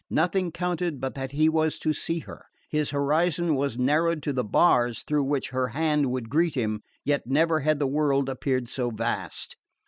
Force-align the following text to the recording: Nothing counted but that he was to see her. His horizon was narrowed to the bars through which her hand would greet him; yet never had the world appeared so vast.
Nothing 0.09 0.51
counted 0.51 0.99
but 0.99 1.13
that 1.13 1.31
he 1.33 1.47
was 1.47 1.77
to 1.77 1.93
see 1.93 2.21
her. 2.21 2.47
His 2.71 2.89
horizon 2.89 3.53
was 3.53 3.77
narrowed 3.77 4.23
to 4.23 4.33
the 4.33 4.43
bars 4.43 5.03
through 5.03 5.25
which 5.25 5.49
her 5.49 5.67
hand 5.67 6.09
would 6.09 6.27
greet 6.27 6.55
him; 6.55 6.81
yet 7.05 7.27
never 7.27 7.59
had 7.59 7.77
the 7.77 7.85
world 7.85 8.27
appeared 8.27 8.67
so 8.67 8.89
vast. 8.89 9.57